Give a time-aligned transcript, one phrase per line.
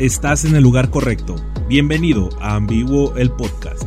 [0.00, 1.36] Estás en el lugar correcto.
[1.68, 3.84] Bienvenido a Ambiguo el Podcast.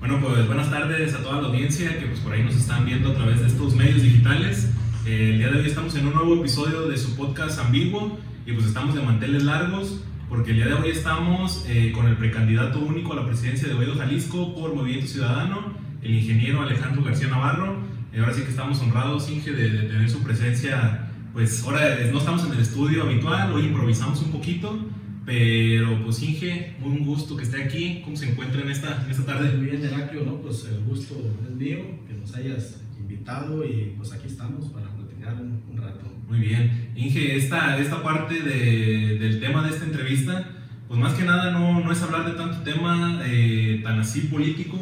[0.00, 3.12] Bueno, pues buenas tardes a toda la audiencia que pues por ahí nos están viendo
[3.12, 4.70] a través de estos medios digitales.
[5.06, 8.54] Eh, el día de hoy estamos en un nuevo episodio de su podcast Ambiguo y
[8.54, 12.80] pues estamos de manteles largos porque el día de hoy estamos eh, con el precandidato
[12.80, 17.76] único a la presidencia de Oído Jalisco por Movimiento Ciudadano, el ingeniero Alejandro García Navarro.
[18.12, 21.05] Y ahora sí que estamos honrados, Inge, de, de tener su presencia
[21.36, 24.78] pues ahora no estamos en el estudio habitual, hoy improvisamos un poquito,
[25.26, 29.10] pero pues Inge, muy un gusto que esté aquí, ¿cómo se encuentra en esta, en
[29.10, 29.54] esta tarde?
[29.54, 30.36] Muy bien, Heraclio, ¿no?
[30.36, 31.14] Pues el gusto
[31.46, 36.10] es mío, que nos hayas invitado y pues aquí estamos para platicar un, rato.
[36.26, 40.48] Muy bien, Inge, esta, esta parte de, del tema de esta entrevista,
[40.88, 44.78] pues más que nada no, no es hablar de tanto tema eh, tan así político,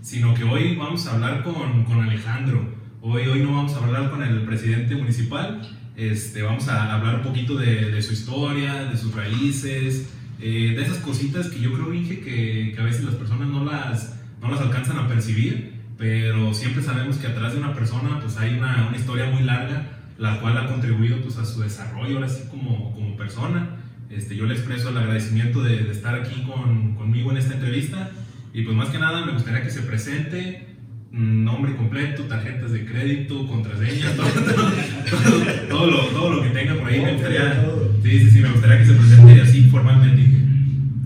[0.00, 2.78] sino que hoy vamos a hablar con, con Alejandro.
[3.02, 5.60] Hoy, hoy no vamos a hablar con el presidente municipal,
[5.98, 10.08] este, vamos a hablar un poquito de, su historia, de sus raíces,
[10.40, 13.64] eh, de esas cositas que yo creo, Inge, que, que, a veces las personas no
[13.64, 18.36] las, no las alcanzan a percibir, pero siempre sabemos que atrás de una persona pues
[18.36, 22.28] hay una, una historia muy larga, la cual ha contribuido pues a su desarrollo, ahora
[22.28, 23.70] sí como, como persona.
[24.08, 28.12] Este, yo le expreso el agradecimiento de, de estar aquí con, conmigo en esta entrevista
[28.54, 30.67] y pues más que nada me gustaría que se presente,
[31.10, 34.12] nombre completo, tarjetas de crédito, contraseña,
[35.68, 37.00] todo, lo, todo, lo, que tenga por ahí.
[37.00, 37.64] Me gustaría,
[38.02, 40.22] sí, sí, sí, me gustaría que se presente así formalmente.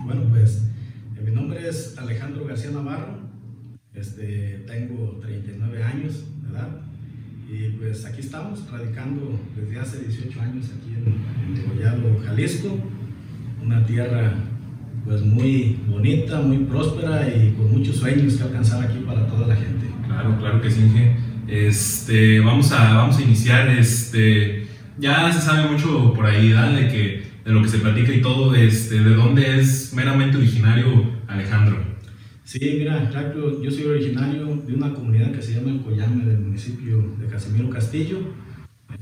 [0.05, 0.65] Bueno, pues
[1.17, 3.21] eh, mi nombre es Alejandro García Navarro,
[3.95, 6.69] este, tengo 39 años de edad
[7.49, 12.79] y pues aquí estamos radicando desde hace 18 años aquí en, en Jalisco,
[13.63, 14.35] una tierra
[15.05, 19.57] pues muy bonita, muy próspera y con muchos sueños que alcanzar aquí para toda la
[19.57, 19.82] gente.
[20.07, 21.17] Claro, claro que sí, Inge.
[21.49, 23.69] Este, vamos, a, vamos a iniciar.
[23.69, 24.67] Este,
[24.99, 26.49] ya se sabe mucho por ahí
[26.91, 28.55] que, de lo que se platica y todo.
[28.55, 31.79] Este, ¿De dónde es meramente originario Alejandro?
[32.45, 33.11] Sí, mira,
[33.63, 37.71] yo soy originario de una comunidad que se llama El Coyame, del municipio de Casimiro
[37.71, 38.19] Castillo.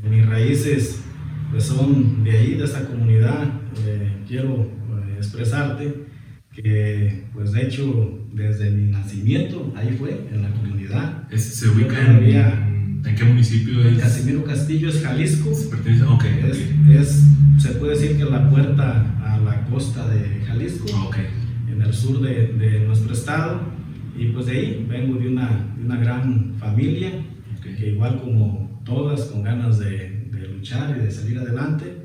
[0.09, 1.03] Mis raíces
[1.51, 3.45] pues, son de ahí, de esta comunidad.
[3.87, 6.10] Eh, quiero eh, expresarte
[6.53, 11.29] que, pues de hecho, desde mi nacimiento, ahí fue, en la comunidad.
[11.37, 13.99] ¿Se ubica en, en, qué municipio es?
[13.99, 15.55] Casimiro Castillo es Jalisco.
[15.55, 16.05] ¿Se pertenece?
[16.05, 16.51] Okay,
[16.91, 17.25] es,
[17.59, 21.27] se puede decir que la puerta a la costa de Jalisco, okay.
[21.71, 23.61] en el sur de, de, nuestro estado.
[24.19, 27.13] Y pues de ahí vengo de una, de una gran familia,
[27.63, 31.97] que igual como todas, con ganas de, de, luchar y de salir adelante.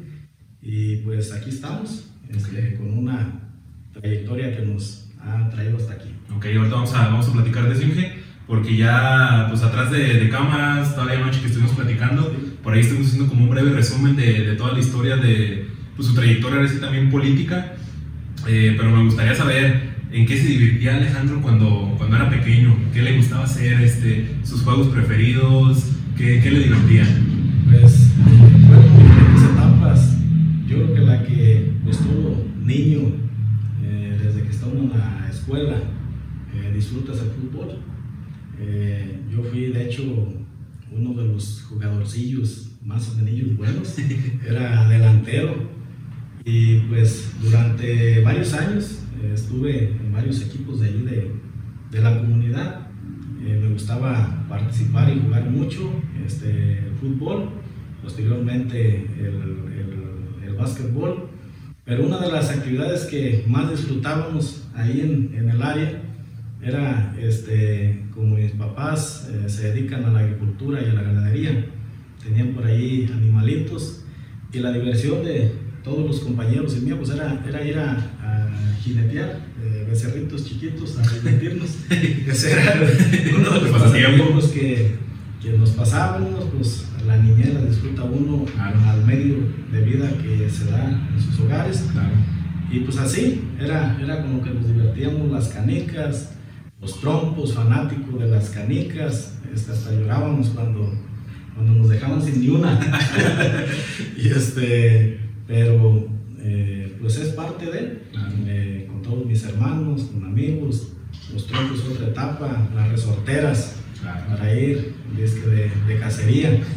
[0.61, 3.44] Y pues aquí estamos, este, con una
[3.99, 6.09] trayectoria que nos ha traído hasta aquí.
[6.35, 8.13] Ok, ahorita vamos a, vamos a platicar de Simge,
[8.47, 12.33] porque ya pues atrás de, de cámaras, toda la noche que estuvimos platicando,
[12.63, 16.07] por ahí estuvimos haciendo como un breve resumen de, de toda la historia de pues,
[16.07, 17.73] su trayectoria, así también política,
[18.47, 23.01] eh, pero me gustaría saber en qué se divertía Alejandro cuando, cuando era pequeño, qué
[23.01, 27.05] le gustaba hacer, este, sus juegos preferidos, qué, qué le divertía.
[27.69, 28.11] Pues,
[28.67, 30.17] bueno, en etapas,
[30.67, 33.24] yo creo que la que pues todo niño
[34.91, 35.77] en la escuela
[36.53, 37.79] eh, disfrutas el fútbol.
[38.59, 40.03] Eh, yo fui, de hecho,
[40.91, 43.95] uno de los jugadorcillos más o menos buenos,
[44.47, 45.55] era delantero.
[46.45, 51.31] Y pues durante varios años eh, estuve en varios equipos de ahí de,
[51.91, 52.87] de la comunidad.
[53.39, 55.91] me gustaba participar y jugar mucho
[56.25, 57.49] este, el fútbol,
[58.01, 59.35] posteriormente el,
[59.73, 61.34] el, el básquetbol
[61.85, 66.01] pero una de las actividades que más disfrutábamos ahí en, en el área
[66.61, 71.65] era, este, como mis papás eh, se dedican a la agricultura y a la ganadería,
[72.23, 74.03] tenían por ahí animalitos
[74.51, 75.51] y la diversión de
[75.83, 80.97] todos los compañeros y míos pues era, era ir a, a jinetear eh, becerritos chiquitos,
[80.97, 81.69] a divertirnos.
[82.27, 82.73] Ese era
[83.37, 84.95] uno de los pasatiempos que,
[85.39, 89.37] que nos pasábamos, pues la niñera disfruta uno al medio
[89.71, 91.85] de vida que se da en sus hogares.
[92.71, 96.33] Y pues así, era, era como que nos divertíamos las canicas,
[96.81, 100.91] los trompos fanáticos de las canicas, este, hasta llorábamos cuando,
[101.53, 102.79] cuando nos dejaban sin ni una.
[104.17, 106.07] y este, pero
[106.39, 108.03] eh, pues es parte de,
[108.47, 110.89] eh, con todos mis hermanos, con amigos,
[111.31, 116.61] los trompos otra etapa, las resorteras para ir de, de cacería.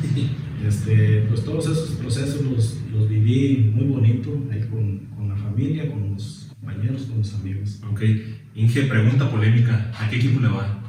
[0.67, 5.89] Este, pues todos esos procesos los, los viví muy bonito ahí con, con, la familia,
[5.89, 7.81] con los compañeros, con los amigos.
[7.89, 8.03] Ok,
[8.57, 10.83] Inge, pregunta polémica, ¿a qué equipo le va?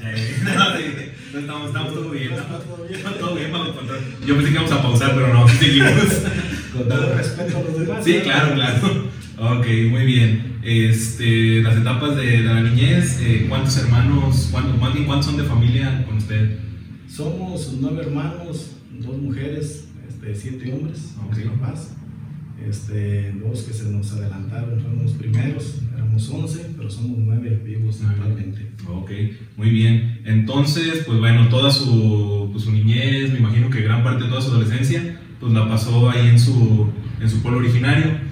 [1.32, 2.30] No, estamos, estamos todo bien.
[2.30, 3.10] ¿no?
[3.12, 5.92] Todo bien, vamos a Yo pensé que íbamos a pausar, pero no, seguimos.
[6.72, 8.04] con todo respeto a los demás.
[8.04, 9.10] Sí, claro, claro.
[9.38, 10.49] Ok, muy bien.
[10.62, 14.52] Este, las etapas de, la niñez, eh, ¿cuántos hermanos,
[14.92, 16.58] bien cuántos son de familia con usted?
[17.08, 21.36] Somos nueve hermanos, dos mujeres, este, siete hombres, Ok.
[21.36, 21.96] mis papás.
[22.68, 28.02] Este, dos que se nos adelantaron fueron los primeros, éramos once, pero somos nueve vivos
[28.06, 28.70] actualmente.
[28.86, 29.10] Ok,
[29.56, 30.20] muy bien.
[30.26, 34.42] Entonces, pues bueno, toda su, pues, su niñez, me imagino que gran parte de toda
[34.42, 38.28] su adolescencia, pues la pasó ahí en su, en su pueblo originario.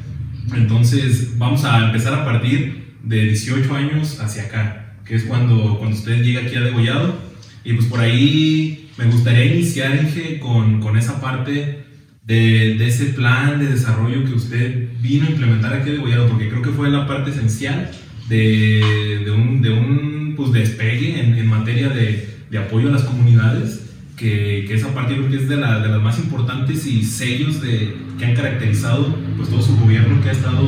[0.55, 5.97] Entonces, vamos a empezar a partir de 18 años hacia acá, que es cuando, cuando
[5.97, 7.17] usted llega aquí a Degollado.
[7.65, 11.85] Y pues por ahí me gustaría iniciar, Inge, con, con esa parte
[12.25, 16.49] de, de ese plan de desarrollo que usted vino a implementar aquí a Degollado, porque
[16.49, 17.91] creo que fue la parte esencial
[18.29, 23.03] de, de un, de un pues, despegue en, en materia de, de apoyo a las
[23.03, 23.81] comunidades,
[24.17, 27.05] que, que esa parte yo creo que es de, la- de las más importantes y
[27.05, 30.65] sellos de, que han caracterizado pues, todo su gobierno que ha, estado,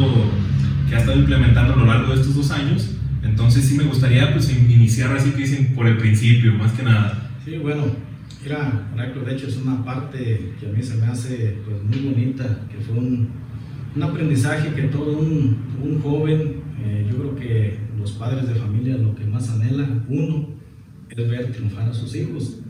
[0.88, 2.90] que ha estado implementando a lo largo de estos dos años.
[3.22, 6.82] Entonces sí me gustaría pues, in- iniciar así que dicen por el principio, más que
[6.82, 7.30] nada.
[7.44, 7.84] Sí, bueno,
[8.42, 12.10] mira, Heraclio, de hecho es una parte que a mí se me hace pues, muy
[12.12, 13.28] bonita, que fue un,
[13.96, 18.96] un aprendizaje que todo un, un joven, eh, yo creo que los padres de familia
[18.96, 20.48] lo que más anhelan, uno,
[21.10, 22.60] es ver triunfar a sus hijos.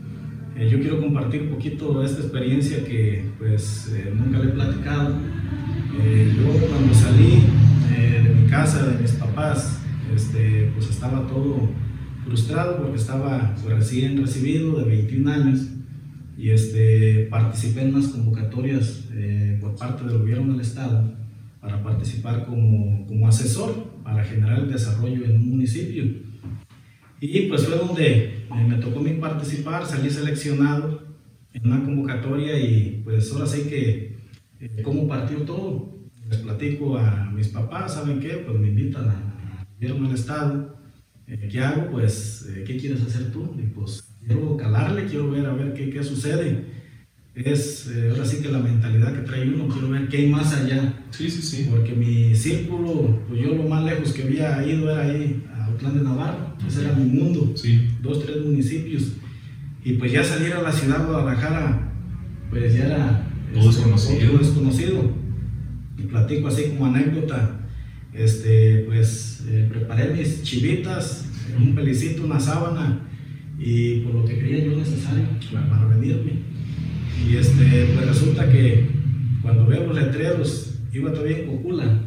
[0.57, 5.15] Eh, yo quiero compartir un poquito esta experiencia que pues eh, nunca le he platicado.
[5.99, 7.43] Eh, yo cuando salí
[7.95, 9.79] eh, de mi casa, de mis papás,
[10.13, 11.69] este, pues estaba todo
[12.25, 15.67] frustrado porque estaba pues, recién recibido de 21 años
[16.37, 19.05] y este, participé en unas convocatorias
[19.59, 21.13] por parte del gobierno del estado
[21.61, 26.03] para participar como, como asesor para generar el desarrollo en un municipio.
[27.23, 31.03] Y pues fue donde eh, me tocó a mí participar, salí seleccionado
[31.53, 34.17] en una convocatoria y pues ahora sí que
[34.59, 35.99] eh, cómo partió todo.
[36.27, 38.43] Les platico a mis papás, ¿saben qué?
[38.45, 40.77] Pues me invitan a gobierno del estado.
[41.27, 41.91] Eh, ¿Qué hago?
[41.91, 43.55] Pues, eh, ¿qué quieres hacer tú?
[43.57, 46.65] Y pues quiero calarle, quiero ver a ver qué, qué sucede.
[47.33, 50.53] Es eh, ahora sí que la mentalidad que trae uno, quiero ver qué hay más
[50.53, 51.05] allá.
[51.11, 51.67] Sí, sí, sí.
[51.69, 55.43] Porque mi círculo, pues yo lo más lejos que había ido era ahí
[55.83, 59.13] a Autlán de Navarro, ese era mi mundo, Sí, dos, tres municipios.
[59.83, 61.91] Y pues ya salir a la ciudad de Guadalajara,
[62.49, 64.37] pues ya era Todo este, desconocido.
[64.37, 65.11] desconocido.
[65.97, 67.59] Y platico así como anécdota,
[68.13, 71.25] este, pues eh, preparé mis chivitas,
[71.57, 73.07] un pelicito, una sábana,
[73.59, 75.69] y por lo que creía yo necesario Claro.
[75.69, 76.33] para venirme.
[77.29, 78.87] Y este, pues resulta que
[79.41, 81.99] cuando veo los letreros, iba todavía en Cocula,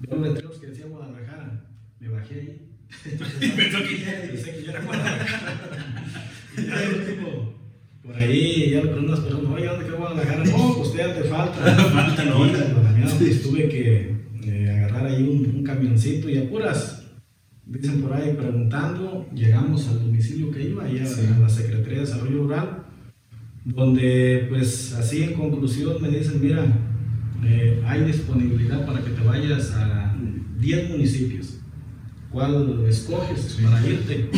[0.00, 1.64] veo los letreros que decía Guadalajara,
[2.00, 2.61] me bajé ahí.
[3.04, 4.80] Pensó que- yo era.
[6.54, 7.54] Y ya el último,
[8.02, 10.44] por ahí ya le pregunto a las personas, oye, ¿dónde quedó Guadalajara?
[10.44, 11.74] No, pues todavía te falta.
[11.74, 12.38] Falta, ¿no?
[12.40, 17.04] Mañana pues, tuve que eh, agarrar ahí un, un camioncito y a puras,
[17.64, 21.22] dicen por ahí preguntando, llegamos al domicilio que iba, ahí a, Sí.
[21.34, 22.84] a la Secretaría de Desarrollo Rural,
[23.64, 26.66] donde pues así en conclusión me dicen, mira,
[27.46, 30.14] eh, hay disponibilidad para que te vayas a
[30.58, 31.60] 10 municipios.
[32.32, 34.30] ¿Cuál escoges para irte?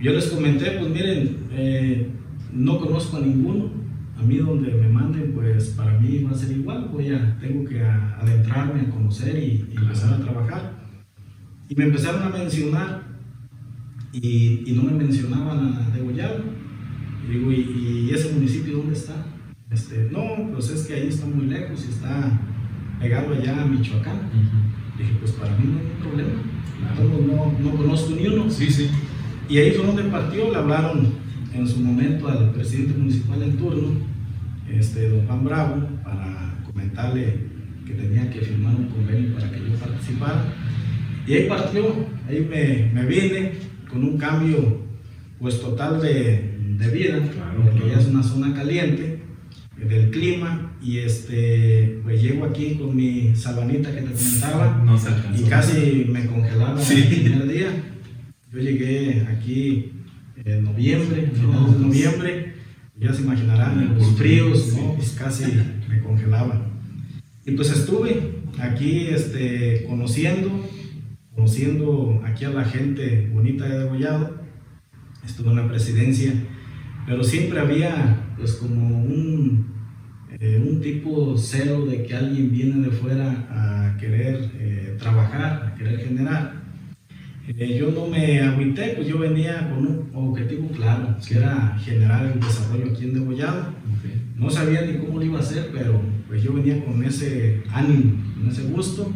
[0.00, 2.10] Yo les comenté, pues miren, eh,
[2.52, 3.70] no conozco a ninguno.
[4.18, 6.88] A mí donde me manden, pues para mí va a ser igual.
[6.92, 10.72] Voy a, tengo que a- adentrarme a conocer y, y empezar a trabajar.
[11.68, 13.02] Y me empezaron a mencionar
[14.12, 16.42] y, y no me mencionaban a Degollado.
[17.28, 19.14] Y digo, ¿y, y ese municipio dónde está?
[19.70, 22.40] Este, no, pues es que ahí está muy lejos y está
[23.04, 24.18] pegado allá a Michoacán.
[24.98, 26.42] Dije, pues para mí no hay ningún problema.
[26.80, 27.54] Claro.
[27.62, 28.50] No, no conozco ni uno.
[28.50, 28.88] Sí, sí.
[29.48, 31.08] Y ahí fue donde partió, le hablaron
[31.52, 33.88] en su momento al presidente municipal en turno,
[34.72, 37.40] este, don Juan Bravo, para comentarle
[37.86, 40.44] que tenía que firmar un convenio para que yo participara.
[41.26, 41.84] Y ahí partió,
[42.28, 43.52] ahí me, me vine
[43.90, 44.82] con un cambio
[45.38, 47.94] pues total de, de vida, Claro, porque claro.
[47.94, 49.13] ya es una zona caliente
[49.76, 55.08] del clima y este pues llego aquí con mi sabanita que te comentaba No se
[55.08, 55.42] alcanzó.
[55.44, 56.94] y casi me congelaba Sí.
[57.02, 57.68] el primer día.
[58.52, 59.90] Yo llegué aquí
[60.44, 62.54] en noviembre, No, finales de noviembre,
[62.98, 64.76] ya se imaginarán, los fríos, sí.
[64.80, 64.94] ¿no?
[64.94, 65.44] pues casi
[65.88, 66.66] me congelaba.
[67.44, 70.50] Y pues estuve aquí este, conociendo,
[71.34, 74.40] conociendo aquí a la gente bonita de Degollado,
[75.26, 76.32] estuve en la presidencia,
[77.06, 79.66] pero siempre había pues como un,
[80.38, 85.74] eh, un tipo cero de que alguien viene de fuera a querer eh, trabajar, a
[85.74, 86.64] querer generar.
[87.46, 92.24] Eh, yo no me agüité, pues yo venía con un objetivo claro, que era generar
[92.26, 93.66] el desarrollo aquí en Degollado.
[94.36, 98.12] No sabía ni cómo lo iba a hacer, pero pues yo venía con ese ánimo,
[98.34, 99.12] con ese gusto.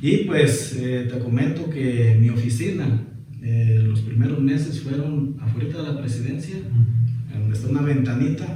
[0.00, 3.02] Y pues eh, te comento que mi oficina,
[3.42, 6.56] eh, los primeros meses fueron afuera de la presidencia,
[7.32, 8.46] donde está una ventanita,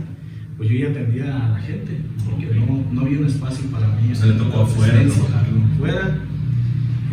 [0.57, 4.15] pues yo ya atendía a la gente, porque no, no había un espacio para mí.
[4.15, 5.03] Se le tocó afuera,
[5.79, 6.19] Fuera.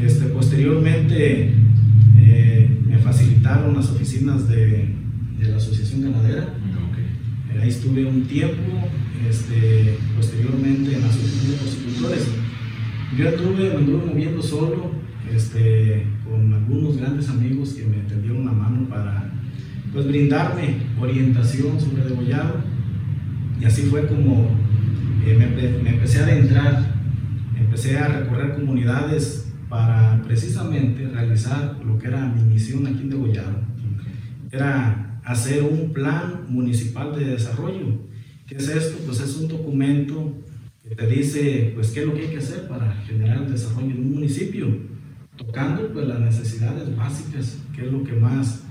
[0.01, 1.53] Este, posteriormente
[2.17, 4.95] eh, me facilitaron las oficinas de,
[5.39, 6.53] de la Asociación Ganadera.
[7.61, 8.87] Ahí estuve un tiempo,
[9.29, 12.27] este, posteriormente en la Asociación de Constructores.
[13.17, 14.91] Yo anduve, me anduve moviendo solo,
[15.33, 19.28] este, con algunos grandes amigos que me tendieron la mano para
[19.93, 22.55] pues, brindarme orientación sobre degollado.
[23.59, 24.49] Y así fue como
[25.25, 25.47] eh, me,
[25.83, 26.93] me, empecé a adentrar,
[27.57, 33.59] empecé a recorrer comunidades para precisamente realizar lo que era mi misión aquí en Degollado.
[34.51, 37.99] Era hacer un plan municipal de desarrollo.
[38.47, 38.97] ¿Qué es esto?
[39.05, 40.33] Pues es un documento
[40.87, 43.91] que te dice pues qué es lo que hay que hacer para generar el desarrollo
[43.91, 44.67] en un municipio,
[45.37, 48.63] tocando pues las necesidades básicas, qué es lo que más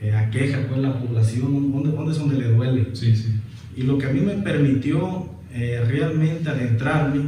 [0.00, 2.88] eh, aqueja pues la población, dónde, dónde es donde le duele.
[2.94, 3.34] Sí, sí.
[3.76, 7.22] Y lo que a mí me permitió eh, realmente adentrarme,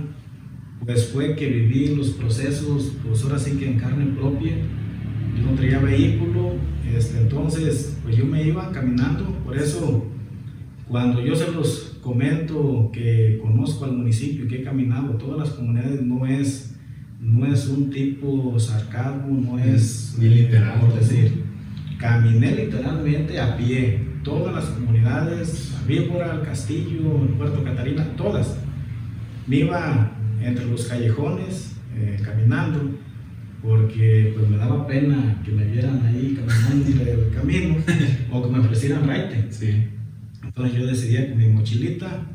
[0.84, 4.52] pues fue que viví los procesos, pues ahora sí que en carne propia,
[5.36, 6.54] yo no traía vehículo,
[6.96, 10.04] este, entonces pues yo me iba caminando, por eso
[10.88, 16.02] cuando yo se los comento que conozco al municipio, que he caminado todas las comunidades,
[16.02, 16.74] no es,
[17.20, 20.16] no es un tipo sarcasmo, no es...
[20.18, 20.80] Ni literal.
[20.80, 21.41] Por decir,
[22.02, 28.58] caminé literalmente a pie, todas las comunidades, Víbora, el Castillo, el Puerto Catarina, todas.
[29.46, 30.10] Me iba
[30.42, 32.98] entre los callejones eh, caminando
[33.62, 37.76] porque pues me daba pena que me vieran ahí caminando el camino
[38.32, 39.46] o que me ofrecieran raite.
[39.50, 39.86] Sí.
[40.42, 42.26] Entonces yo decidía con mi mochilita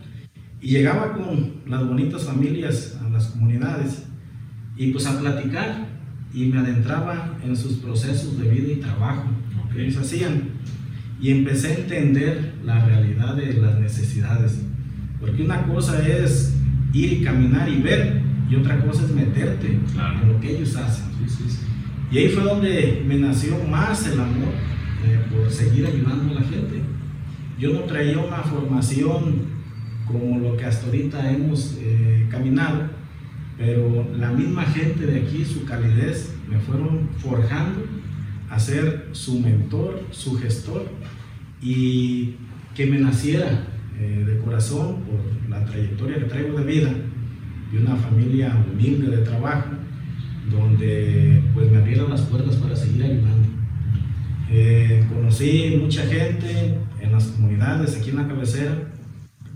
[0.62, 4.06] y llegaba con las bonitas familias a las comunidades
[4.78, 5.88] y pues a platicar
[6.34, 9.28] y me adentraba en sus procesos de vida y trabajo
[9.74, 10.50] que ellos hacían
[11.20, 14.62] y empecé a entender la realidad de las necesidades.
[15.20, 16.56] Porque una cosa es
[16.94, 21.08] ir y caminar y ver y otra cosa es meterte en lo que ellos hacen.
[22.10, 24.54] Y ahí fue donde me nació más el amor
[25.06, 26.82] eh, por seguir ayudando a la gente.
[27.60, 29.58] Yo no traía una formación
[30.06, 32.84] como lo que hasta ahorita hemos eh, caminado,
[33.58, 37.84] pero la misma gente de aquí, su calidez, me fueron forjando
[38.50, 40.86] a ser su mentor, su gestor
[41.62, 42.36] y
[42.76, 43.68] que me naciera
[44.00, 46.94] eh, de corazón por la trayectoria que traigo de vida
[47.72, 49.72] de una familia humilde de trabajo
[50.52, 53.50] donde pues me abrieron las puertas para seguir ayudando.
[54.50, 58.94] Eh, conocí mucha gente en las comunidades aquí en la cabecera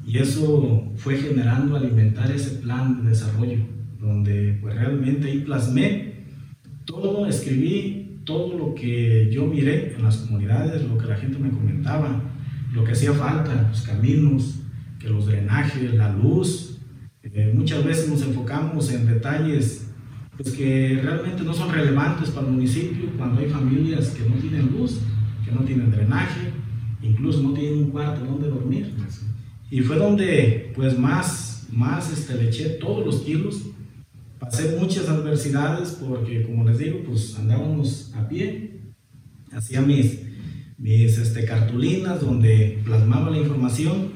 [0.05, 3.60] y eso fue generando alimentar ese plan de desarrollo
[4.00, 6.25] donde pues realmente ahí plasmé
[6.86, 11.50] todo, escribí todo lo que yo miré en las comunidades, lo que la gente me
[11.50, 12.22] comentaba,
[12.74, 14.60] lo que hacía falta, los caminos,
[15.00, 16.80] que los drenajes, la luz.
[17.24, 19.88] Eh, muchas veces nos enfocamos en detalles
[20.38, 24.72] pues, que realmente no son relevantes para el municipio cuando hay familias que no tienen
[24.72, 25.01] luz,
[25.46, 26.51] que no tienen drenaje,
[27.01, 28.94] incluso no tienen un cuarto donde dormir.
[29.70, 33.63] Y fue donde pues más, más este, le eché todos los kilos
[34.41, 38.81] pasé muchas adversidades porque, como les digo, pues andábamos a pie,
[39.51, 40.19] hacía mis,
[40.79, 44.13] mis este, cartulinas donde plasmaba la información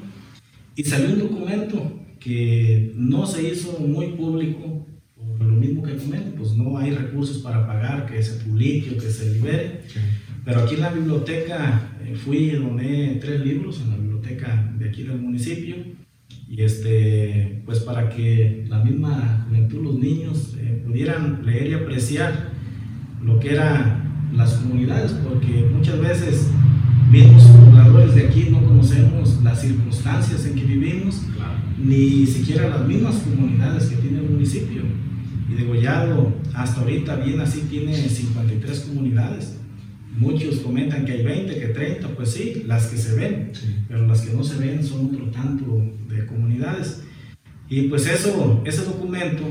[0.74, 6.36] y salió un documento que no se hizo muy público, por lo mismo que comento,
[6.36, 9.82] pues no hay recursos para pagar que se publique o que se libere.
[10.44, 14.88] Pero aquí en la biblioteca eh, fui y doné tres libros en la biblioteca de
[14.88, 15.76] aquí del municipio
[16.48, 22.50] y este, pues para que la misma juventud, los niños, eh, pudieran leer y apreciar
[23.22, 26.50] lo que eran las comunidades, porque muchas veces
[27.10, 31.22] mismos pobladores de aquí no conocemos las circunstancias en que vivimos,
[31.78, 34.82] ni siquiera las mismas comunidades que tiene el municipio.
[35.48, 39.56] Y de Gollado, hasta ahorita bien así, tiene 53 comunidades.
[40.16, 43.52] Muchos comentan que hay 20, que 30, pues sí, las que se ven,
[43.86, 47.02] pero las que no se ven son otro tanto de comunidades.
[47.68, 49.44] Y pues eso, ese documento,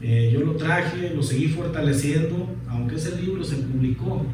[0.00, 4.24] eh, yo lo traje, lo seguí fortaleciendo, aunque ese libro se publicó,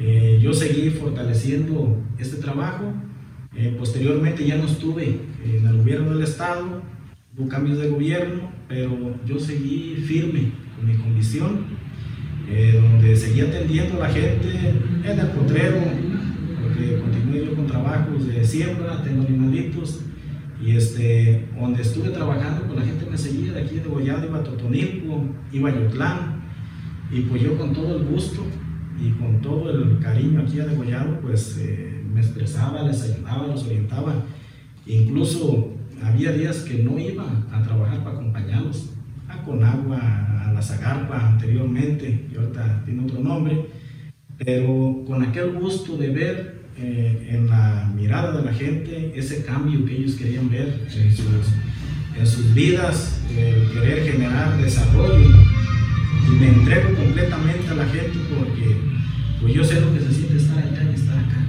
[0.00, 2.92] eh, yo seguí fortaleciendo este trabajo.
[3.54, 6.82] Eh, posteriormente ya no estuve en el gobierno del Estado,
[7.36, 11.77] hubo cambios de gobierno, pero yo seguí firme con mi condición
[12.50, 14.48] eh, donde seguía atendiendo a la gente
[15.04, 15.76] en el potrero,
[16.62, 20.00] porque continué yo con trabajos de siembra, tengo animalitos,
[20.60, 24.38] Y este, donde estuve trabajando, pues la gente me seguía de aquí de Goyado, iba
[24.38, 26.42] a Totonilco, iba a Yotlán,
[27.12, 28.42] y pues yo con todo el gusto
[29.00, 33.64] y con todo el cariño aquí a Degollado, pues eh, me expresaba, les ayudaba, los
[33.66, 34.24] orientaba.
[34.86, 35.70] Incluso
[36.02, 38.90] había días que no iba a trabajar para acompañarlos,
[39.48, 43.66] a Conagua, a la Zagarpa anteriormente, y ahorita tiene otro nombre,
[44.36, 49.84] pero con aquel gusto de ver eh, en la mirada de la gente ese cambio
[49.84, 51.26] que ellos querían ver en sus,
[52.18, 55.28] en sus vidas, el querer generar desarrollo
[56.28, 58.76] y me entrego completamente a la gente porque
[59.40, 61.46] pues yo sé lo que se siente estar allá y estar acá.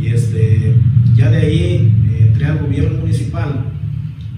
[0.00, 0.74] Y este,
[1.14, 3.64] ya de ahí eh, entré al gobierno municipal.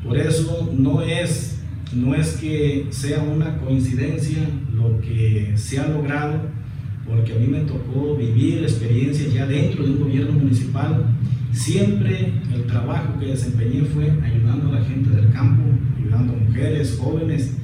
[0.05, 1.60] Por eso no es,
[1.95, 6.41] no es que sea una coincidencia lo que se ha logrado,
[7.07, 11.05] porque a mí me tocó vivir experiencias ya dentro de un gobierno municipal.
[11.53, 15.65] Siempre el trabajo que desempeñé fue ayudando a la gente del campo,
[15.99, 17.57] ayudando a mujeres, jóvenes,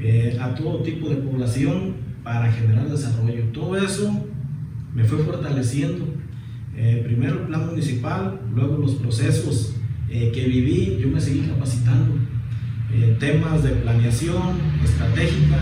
[0.00, 3.44] eh, a todo tipo de población para generar desarrollo.
[3.52, 4.26] Todo eso
[4.94, 6.06] me fue fortaleciendo.
[6.74, 9.74] Eh, primero el plan municipal, luego los procesos
[10.08, 12.25] eh, que viví, yo me seguí capacitando
[13.02, 15.58] en temas de planeación estratégica,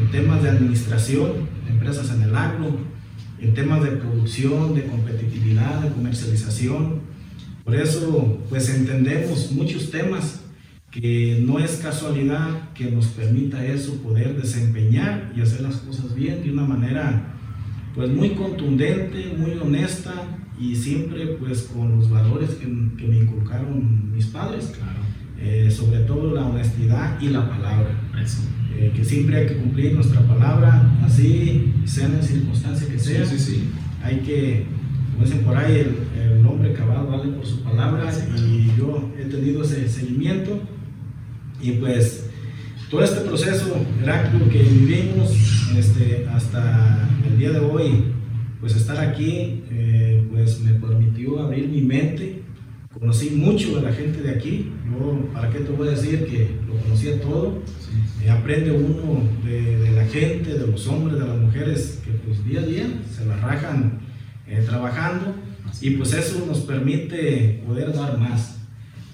[0.00, 2.78] en temas de administración, empresas en el agro,
[3.40, 7.00] en temas de producción, de competitividad, de comercialización.
[7.64, 10.40] Por eso, pues entendemos muchos temas
[10.90, 16.42] que no es casualidad que nos permita eso, poder desempeñar y hacer las cosas bien
[16.42, 17.34] de una manera
[17.94, 20.14] pues muy contundente, muy honesta
[20.58, 25.07] y siempre pues con los valores que, que me inculcaron mis padres, claro.
[25.40, 27.90] Eh, sobre todo la honestidad y la palabra.
[28.76, 33.24] Eh, que siempre hay que cumplir nuestra palabra, así sea en la circunstancia que sea.
[33.24, 33.70] Sí, sí,
[34.02, 34.66] Hay que,
[35.12, 39.24] como dicen por ahí, el, el hombre cabal vale por su palabra y yo he
[39.24, 40.60] tenido ese seguimiento
[41.60, 42.28] y pues
[42.90, 45.30] todo este proceso, Heráclito, que vivimos
[45.76, 48.04] este, hasta el día de hoy,
[48.60, 52.42] pues estar aquí, eh, pues me permitió abrir mi mente.
[52.98, 54.72] Conocí mucho de la gente de aquí.
[54.90, 57.62] Yo, ¿para qué te voy a decir que lo conocía todo?
[57.78, 58.28] Sí.
[58.28, 62.60] aprende uno de, de, la gente, de los hombres, de las mujeres, que pues día
[62.60, 64.00] a día se la rajan
[64.48, 65.34] eh, trabajando.
[65.80, 68.58] Y pues eso nos permite poder dar más.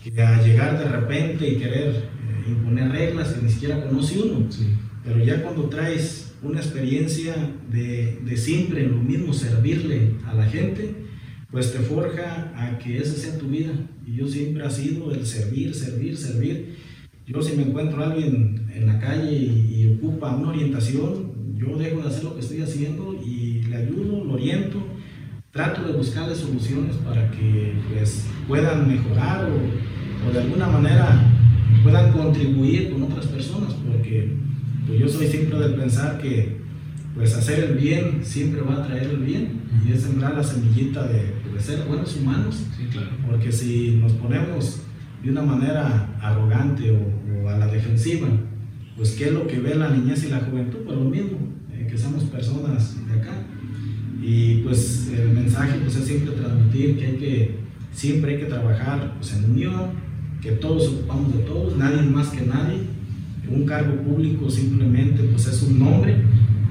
[0.03, 2.09] Que a llegar de repente y querer
[2.47, 4.47] imponer reglas que ni siquiera conoce uno.
[5.05, 7.35] Pero ya cuando traes una experiencia
[7.71, 10.95] de, de, siempre lo mismo servirle a la gente,
[11.55, 13.71] pues te forja a que esa sea tu vida.
[14.05, 16.75] Y yo siempre ha sido el servir, servir, servir.
[17.29, 22.03] Yo si me encuentro a alguien en la calle y, ocupa una orientación, yo dejo
[22.03, 24.85] de hacer lo que estoy haciendo y le ayudo, lo oriento,
[25.53, 31.23] trato de buscarle soluciones para que pues, puedan mejorar o, o de alguna manera
[31.85, 34.31] puedan contribuir con otras personas, porque
[34.89, 36.57] pues yo soy siempre del pensar que
[37.15, 41.07] pues hacer el bien siempre va a traer el bien y es sembrar la semillita
[41.07, 43.11] de, pues, ser buenos humanos, sí, claro.
[43.29, 44.81] porque si nos ponemos
[45.23, 48.27] de una manera arrogante o, o, a la defensiva,
[48.97, 51.39] pues qué es lo que ve la niñez y la juventud, pues lo mismo,
[51.73, 53.35] eh, que somos personas de acá.
[54.21, 57.59] Y pues el mensaje pues es siempre transmitir que hay que,
[57.93, 59.91] siempre hay que trabajar pues, en unión,
[60.41, 62.81] que todos ocupamos de todos, nadie más que nadie.
[63.49, 66.17] Un cargo público simplemente pues es un nombre,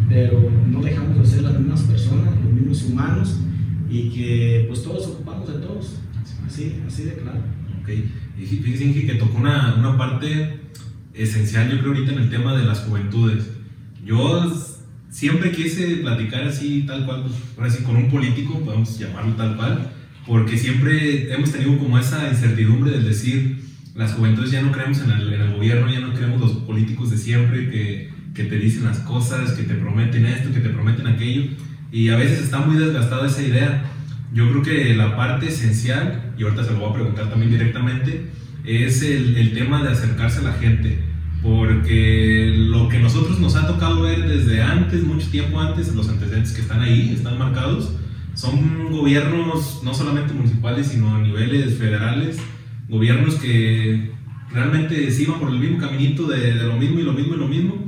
[0.10, 3.40] pero no dejamos de ser las mismas personas, los mismos humanos
[3.94, 6.00] y que pues todos ocupamos de todos.
[6.48, 7.40] Así, así de claro.
[7.82, 7.90] Ok,
[8.40, 10.62] y fíjense que tocó una, una parte
[11.14, 13.52] esencial yo creo ahorita en el tema de las juventudes.
[14.04, 14.52] Yo
[15.10, 19.56] siempre quise platicar así, tal cual, pues, ahora sí, con un político, podemos llamarlo tal
[19.56, 19.92] cual,
[20.26, 23.60] porque siempre hemos tenido como esa incertidumbre del decir,
[23.96, 27.12] las juventudes ya no creemos en el, en el gobierno, ya no creemos los políticos
[27.12, 31.06] de siempre que, que, te dicen las cosas, que te prometen esto, que te prometen
[31.06, 31.44] aquello,
[31.94, 33.84] y a veces está muy desgastada esa idea.
[34.34, 38.32] Yo creo que la parte esencial, y ahorita se lo voy a preguntar también directamente,
[38.66, 40.98] es el, el tema de acercarse a la gente,
[41.44, 46.54] porque lo que nosotros nos ha tocado ver desde antes, mucho tiempo antes, los antecedentes
[46.54, 47.94] que están ahí, están marcados,
[48.34, 52.40] son gobiernos no solamente municipales, sino a niveles federales,
[52.90, 54.14] gobiernos que
[54.52, 57.38] realmente se iban por el mismo caminito de, de, lo mismo y lo mismo y
[57.38, 57.88] lo mismo,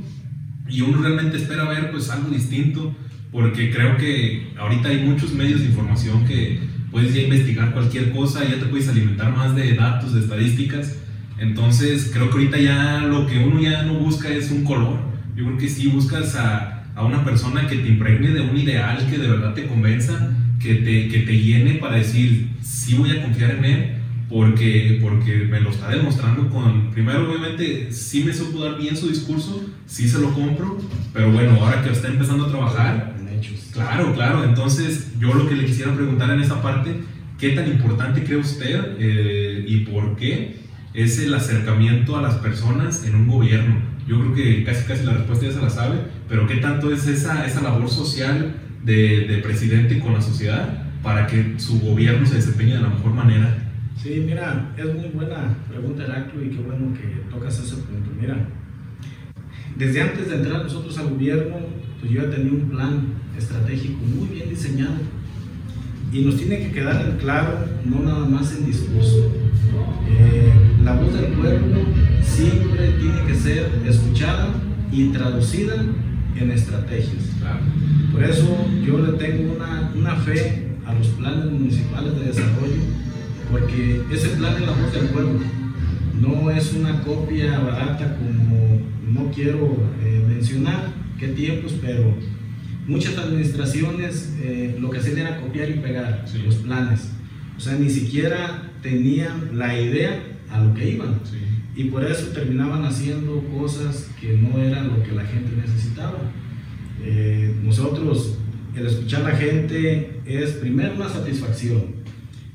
[0.68, 2.94] y uno realmente espera ver pues algo distinto,
[3.36, 6.58] porque creo que ahorita hay muchos medios de información que
[6.90, 10.96] puedes ya investigar cualquier cosa, ya te puedes alimentar más de datos, de estadísticas,
[11.38, 15.00] entonces creo que ahorita ya lo que uno ya no busca es un color,
[15.36, 19.06] yo creo que sí buscas a, a una persona que te impregne de un ideal
[19.10, 23.22] que de verdad te convenza, que te, que te llene para decir, sí voy a
[23.22, 23.92] confiar en él,
[24.30, 29.10] porque, porque me lo está demostrando con, primero obviamente sí me supo dar bien su
[29.10, 30.78] discurso, sí se lo compro,
[31.12, 33.15] pero bueno, ahora que está empezando a trabajar,
[33.72, 37.00] claro, claro, entonces yo lo que le quisiera preguntar en esa parte,
[37.38, 40.56] ¿qué tan importante cree usted eh, y por qué
[40.94, 43.76] es el acercamiento a las personas en un gobierno?
[44.06, 47.06] Yo creo que casi casi la respuesta ya se la sabe, pero ¿qué tanto es
[47.06, 52.36] esa, esa labor social de, de presidente con la sociedad para que su gobierno se
[52.36, 53.66] desempeñe de la mejor manera?
[53.96, 58.10] Sí, mira, es muy buena pregunta, Heraclo, y qué bueno que tocas ese punto.
[58.20, 58.36] Mira,
[59.76, 61.56] desde antes de entrar nosotros al gobierno,
[62.06, 64.94] pues yo ya tenía un plan estratégico muy bien diseñado
[66.12, 69.32] y nos tiene que quedar en claro, no nada más en discurso.
[70.08, 70.52] Eh,
[70.84, 71.80] la voz del pueblo
[72.22, 74.50] siempre tiene que ser escuchada
[74.92, 75.74] y traducida
[76.36, 77.24] en estrategias.
[78.12, 82.82] Por eso yo le tengo una, una fe a los planes municipales de desarrollo
[83.50, 85.40] porque ese plan es la voz del pueblo,
[86.20, 88.80] no es una copia barata como
[89.12, 92.14] no quiero eh, mencionar qué tiempos, pero
[92.86, 97.10] muchas administraciones eh, lo que hacían era copiar y pegar los planes,
[97.56, 101.20] o sea, ni siquiera tenían la idea a lo que iban.
[101.74, 106.18] Y por eso terminaban haciendo cosas que no eran lo que la gente necesitaba.
[107.04, 108.38] Eh, nosotros,
[108.74, 111.96] el escuchar a la gente es primero una satisfacción,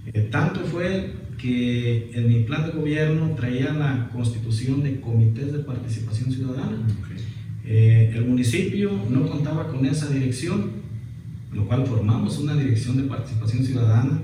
[0.08, 5.60] eh, tanto fue que en mi plan de gobierno traía la constitución de comités de
[5.60, 6.88] participación ciudadana.
[7.66, 10.72] Eh, el municipio no contaba con esa dirección,
[11.54, 14.22] lo cual formamos una dirección de participación ciudadana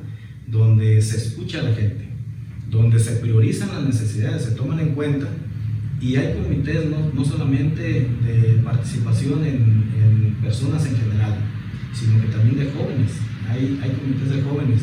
[0.48, 2.08] donde se escucha a la gente,
[2.70, 5.28] donde se priorizan las necesidades, se toman en cuenta
[6.00, 11.40] y hay comités no, no solamente de participación en, en, personas en general,
[11.94, 13.12] sino que también de jóvenes.
[13.50, 14.82] Hay, hay comités de jóvenes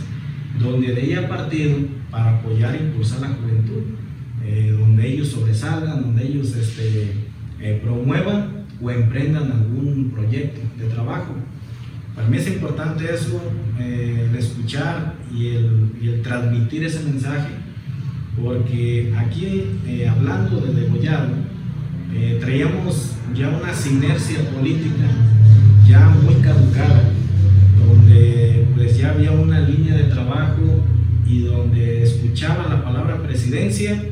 [0.59, 1.77] donde de ella partido
[2.11, 3.83] para apoyar e impulsar la juventud,
[4.45, 7.13] eh, donde ellos sobresalgan, donde ellos este,
[7.65, 11.35] eh, promuevan o emprendan algún proyecto de trabajo.
[12.15, 13.41] Para mí es importante eso,
[13.81, 17.49] eh, el escuchar y el, transmitir ese mensaje,
[18.41, 19.65] porque aquí
[20.09, 21.31] hablando de degollado,
[22.41, 25.09] traíamos ya una sinergia política
[25.87, 27.03] ya muy caducada
[27.87, 30.85] donde pues ya había una línea de trabajo
[31.27, 34.03] y donde escuchaba la palabra presidencia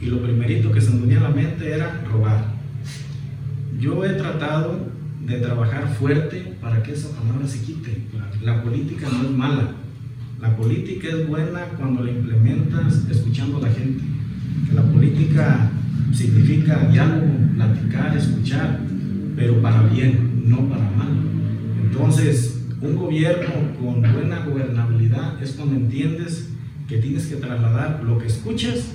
[0.00, 2.55] y lo primerito que se me venía a la mente era robar.
[3.78, 4.88] Yo he tratado
[5.26, 8.02] de trabajar fuerte para que esa palabra se quite.
[8.42, 9.72] La política no es mala.
[10.40, 14.02] La política es buena cuando la implementas escuchando a la gente.
[14.74, 15.70] La política
[16.12, 18.80] significa diálogo, platicar, escuchar,
[19.34, 21.08] pero para bien, no para mal.
[21.82, 26.50] Entonces, un gobierno con buena gobernabilidad es cuando entiendes
[26.88, 28.92] que tienes que trasladar lo que escuchas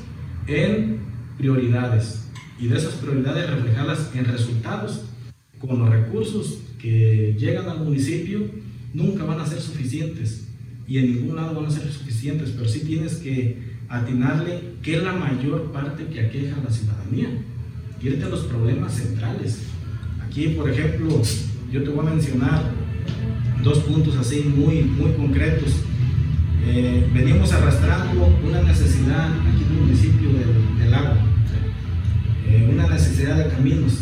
[0.47, 0.99] en
[1.37, 2.30] prioridades
[2.61, 5.01] y de esas prioridades reflejarlas en resultados
[5.59, 8.39] con los recursos que llegan al municipio
[8.93, 10.47] nunca van a ser suficientes
[10.87, 15.03] y en ningún lado van a ser suficientes, pero sí tienes que atinarle qué es
[15.03, 17.29] la mayor parte que aqueja a la ciudadanía,
[18.01, 19.63] irte a los problemas centrales.
[20.25, 21.21] Aquí, por ejemplo,
[21.71, 22.71] yo te voy a mencionar
[23.63, 25.73] dos puntos así muy, muy concretos.
[26.65, 30.29] Eh, venimos arrastrando una necesidad aquí en el municipio
[30.79, 31.17] del, agua,
[32.51, 33.99] eh, una necesidad de caminos.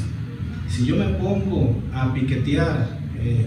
[0.67, 3.45] Si yo me pongo a piquetear eh,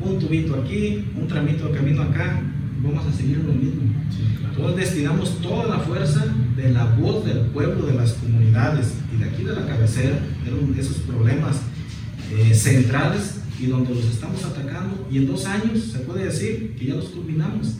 [0.00, 2.40] un tubito aquí, un tramito de camino acá,
[2.82, 3.82] vamos a seguir lo mismo.
[4.50, 9.30] Entonces destinamos toda la fuerza de la voz del pueblo, de las comunidades y de
[9.30, 11.62] aquí de la cabecera, de esos problemas
[12.52, 16.94] centrales y donde los estamos atacando y en dos años se puede decir que ya
[16.94, 17.76] los culminamos.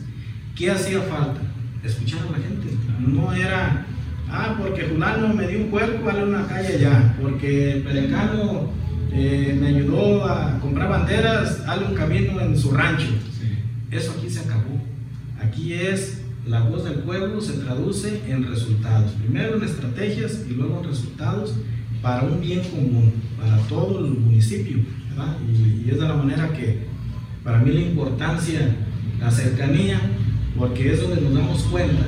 [0.55, 1.41] ¿Qué hacía falta?
[1.83, 2.69] Escuchar a la gente.
[2.99, 3.85] No era,
[4.33, 8.71] ah, porque Julano me dio un cuerpo, dale una calle allá, porque Perecano
[9.13, 13.07] eh, me ayudó a comprar banderas, dale un camino en su rancho.
[13.91, 14.81] Eso aquí se acabó.
[15.39, 19.11] Aquí es la voz del pueblo se traduce en resultados.
[19.11, 21.53] Primero en estrategias y luego en resultados
[22.01, 24.77] para un bien común, para todo el municipio.
[25.47, 26.79] Y, es de la manera que
[27.43, 28.75] para mí la importancia,
[29.19, 30.01] la cercanía,
[30.57, 32.03] porque es donde nos damos cuenta,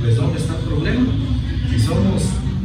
[0.00, 1.06] pues dónde está el problema.
[1.70, 2.24] Si somos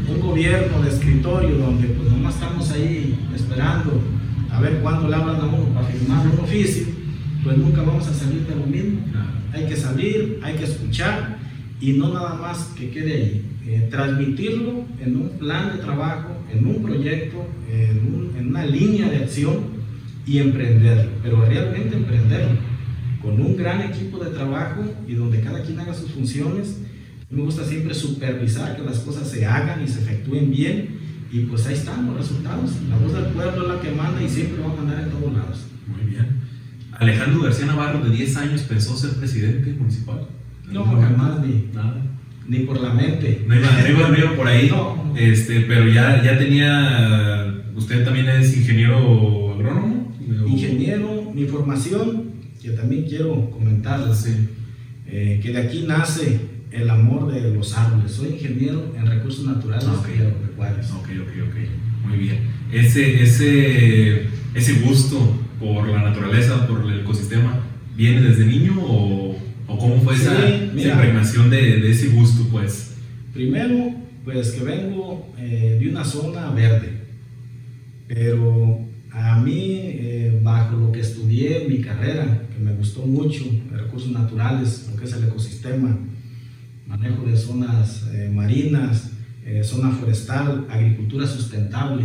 [0.10, 4.02] un gobierno de escritorio donde pues nomás estamos ahí esperando
[4.50, 6.86] a ver cuándo le hablan a uno para firmar un oficio,
[7.44, 9.02] pues nunca vamos a salir de lo mismo.
[9.52, 11.38] Hay que salir, hay que escuchar
[11.82, 13.46] y no nada más que quede ahí.
[13.66, 19.18] Eh, transmitirlo en un plan de trabajo, en un proyecto, en, en una línea de
[19.18, 19.84] acción
[20.26, 22.58] y emprenderlo, pero realmente emprenderlo,
[23.22, 26.78] con un gran equipo de trabajo y donde cada quien haga sus funciones,
[27.34, 31.00] Me gusta siempre supervisar que las cosas se hagan y se efectúen bien
[31.32, 32.74] y pues ahí están los resultados.
[32.88, 35.34] La voz del pueblo es la que manda y siempre va a mandar en todos
[35.34, 35.66] lados.
[35.88, 36.28] Muy bien.
[36.92, 40.28] Alejandro García Navarro, de 10 años, pensó ser presidente municipal.
[40.72, 42.02] No, jamás ni, Nada.
[42.48, 43.46] ni por la mente.
[43.48, 44.72] No iba, por ahí,
[45.16, 50.16] este, pero ya, ya tenía, usted también es ingeniero agrónomo.
[50.48, 52.26] Ingeniero, mi formación,
[52.62, 54.50] que también quiero comentarles, sí.
[55.08, 58.12] Eh, que de aquí nace el amor de los árboles.
[58.12, 60.92] Soy ingeniero en recursos naturales y agropecuarios.
[60.92, 62.08] Ok, ok, ok.
[62.08, 62.40] Muy bien.
[62.72, 67.60] Ese, ese, ese gusto por la naturaleza, por el ecosistema,
[67.96, 72.96] ¿viene desde niño o, o cómo fue esa, impregnación de, de, ese gusto, pues?
[73.34, 73.94] Primero,
[74.26, 76.92] pues que vengo eh, de una zona verde,
[78.08, 78.80] pero
[79.12, 84.12] a mí, eh, bajo lo que estudié en mi carrera, que me gustó mucho, recursos
[84.12, 85.98] naturales, lo que es el ecosistema,
[86.88, 89.12] manejo de zonas eh, marinas,
[89.46, 92.04] eh, zona forestal, agricultura sustentable.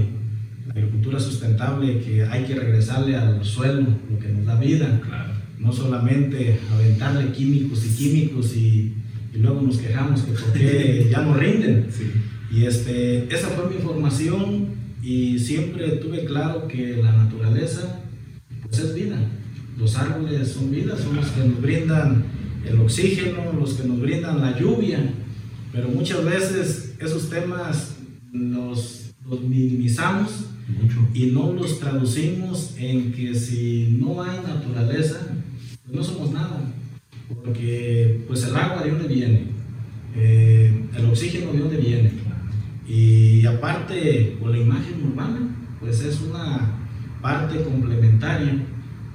[0.66, 5.00] La agricultura sustentable que hay que regresarle al suelo, lo que nos da vida.
[5.58, 8.94] No solamente aventarle químicos y químicos y,
[9.34, 11.86] y luego nos quejamos que porque ya no rinden.
[12.50, 14.68] Y este, esa fue mi formación
[15.02, 18.00] y siempre tuve claro que la naturaleza
[18.62, 19.16] pues es vida.
[19.78, 22.24] Los árboles son vida, son los que nos brindan
[22.68, 25.12] el oxígeno, los que nos brindan la lluvia,
[25.72, 27.96] pero muchas veces esos temas
[28.32, 30.46] los, los minimizamos
[31.14, 35.20] y no los traducimos en que si no hay naturaleza,
[35.84, 36.72] pues no somos nada,
[37.28, 39.42] porque pues el agua de dónde viene,
[40.16, 42.12] eh, el oxígeno de dónde viene,
[42.86, 45.40] y aparte con la imagen urbana,
[45.80, 46.78] pues es una
[47.20, 48.64] parte complementaria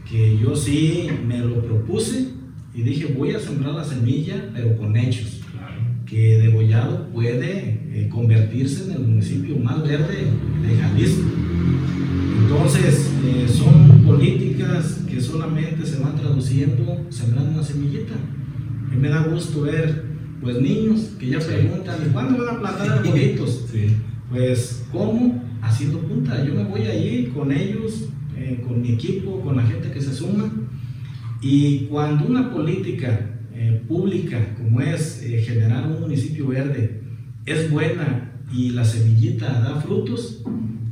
[0.10, 2.33] que yo sí me lo propuse
[2.76, 5.40] y dije, voy a sembrar la semilla, pero con hechos.
[6.06, 10.28] Que Degollado puede eh, convertirse en el municipio más verde
[10.62, 11.24] de Jalisco.
[12.42, 18.14] Entonces, eh, son políticas que solamente se van traduciendo sembrando una semillita.
[18.92, 20.04] Y me da gusto ver,
[20.42, 23.66] pues, niños que ya preguntan, ¿cuándo van a plantar arbolitos?
[24.30, 25.44] Pues, ¿cómo?
[25.62, 26.44] Haciendo punta.
[26.46, 28.06] Yo me voy allí con ellos,
[28.36, 30.52] eh, con mi equipo, con la gente que se suma
[31.44, 33.20] y cuando una política
[33.54, 37.02] eh, pública como es eh, generar un municipio verde
[37.46, 40.42] es buena y la semillita da frutos,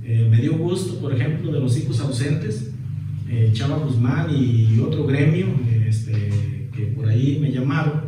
[0.03, 2.67] eh, me dio gusto, por ejemplo, de los hijos ausentes,
[3.53, 5.47] Chava Guzmán y otro gremio
[5.87, 8.01] este, que por ahí me llamaron,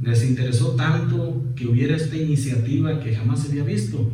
[0.00, 4.10] les interesó tanto que hubiera esta iniciativa que jamás se había visto,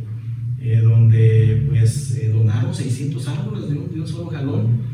[0.83, 4.90] donde pues donaron 600 árboles de un, de un solo jalón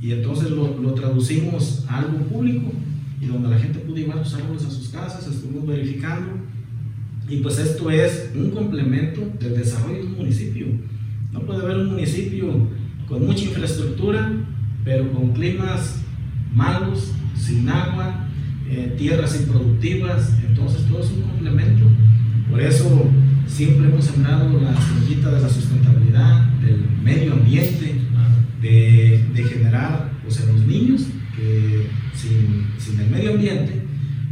[0.00, 2.72] y entonces lo, lo, traducimos a algo público
[3.20, 6.32] y donde la gente pudo llevar sus árboles a sus casas, estuvimos verificando.
[7.28, 10.66] Y pues esto es un complemento del desarrollo de un municipio.
[11.32, 12.68] No puede haber un municipio
[13.08, 14.32] con mucha infraestructura,
[14.84, 16.00] pero con climas
[16.54, 18.26] malos, sin agua,
[18.68, 21.86] eh, tierras improductivas, entonces todo es un complemento.
[22.50, 23.06] Por eso
[23.46, 27.96] siempre hemos sembrado la semillita de la sustentabilidad, del medio ambiente,
[28.60, 29.09] de,
[29.42, 33.82] de generar pues, en los niños que sin, sin, el medio ambiente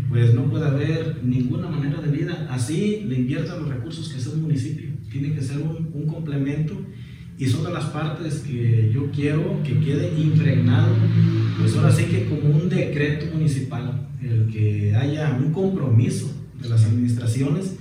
[0.08, 2.48] pues no puede haber ninguna manera de vida.
[2.50, 4.88] Así le inviertan los recursos que es un municipio.
[5.10, 6.74] Tiene que ser un, un complemento
[7.38, 10.92] y son de las partes que yo quiero que quede impregnado,
[11.58, 16.84] pues ahora sí que como un decreto municipal, el que haya un compromiso de las
[16.84, 17.76] administraciones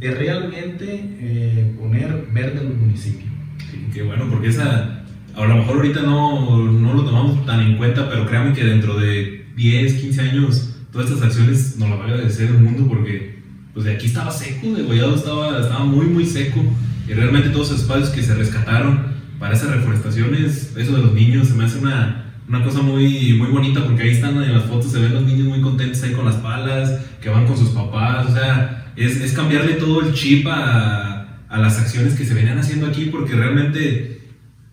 [0.00, 0.86] de realmente
[1.20, 3.30] eh, poner verde en los municipios.
[3.70, 4.97] Sí, qué bueno, porque esa,
[5.44, 8.98] a lo mejor ahorita no, no lo tomamos tan en cuenta, pero créanme que dentro
[8.98, 13.38] de 10, 15 años, todas estas acciones nos las va a agradecer el mundo porque
[13.72, 16.60] pues de aquí estaba seco, de Gollado estaba, estaba muy, muy seco.
[17.08, 21.48] Y realmente todos esos espacios que se rescataron para esas reforestaciones, eso de los niños,
[21.48, 24.90] se me hace una, una cosa muy, muy bonita porque ahí están en las fotos,
[24.90, 28.28] se ven los niños muy contentos ahí con las palas, que van con sus papás,
[28.28, 32.58] o sea, es, es cambiarle todo el chip a, a las acciones que se venían
[32.58, 34.17] haciendo aquí porque realmente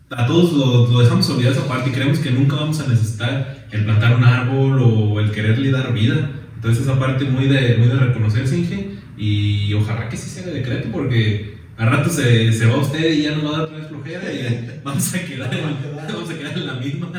[0.10, 3.86] a todos lo, dejamos olvidar esa parte y creemos que nunca vamos a necesitar el
[3.86, 6.32] plantar un árbol o el quererle dar vida.
[6.56, 10.54] Entonces esa parte muy de, muy de reconocerse, Inge, y ojalá que sí sea de
[10.54, 13.78] decreto porque a rato se, se va usted y ya nos va a dar otra
[13.78, 15.50] vez flojera y vamos a quedar,
[16.08, 17.12] vamos a quedar en la misma.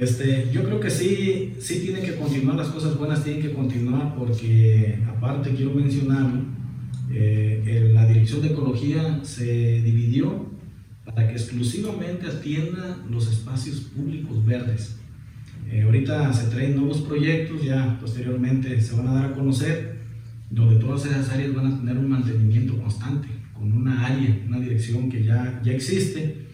[0.00, 4.14] Este, yo creo que sí, sí tienen que continuar, las cosas buenas tienen que continuar
[4.16, 6.26] porque aparte quiero mencionar,
[7.12, 9.44] eh, la Dirección de Ecología se
[9.82, 10.53] dividió
[11.14, 14.96] para que exclusivamente atienda los espacios públicos verdes.
[15.70, 19.98] Eh, ahorita se traen nuevos proyectos, ya posteriormente se van a dar a conocer,
[20.50, 25.08] donde todas esas áreas van a tener un mantenimiento constante, con una área, una dirección
[25.08, 26.46] que ya, ya existe.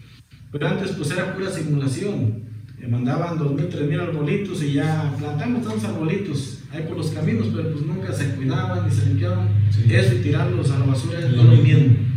[0.51, 2.51] Pero antes pues era pura simulación.
[2.79, 7.71] Me mandaban 2.000, 3.000 arbolitos y ya plantamos tantos arbolitos ahí por los caminos, pero
[7.71, 9.49] pues nunca se cuidaban ni se limpiaban.
[9.87, 12.10] Eso y tirarlos a la basura es lo mismo.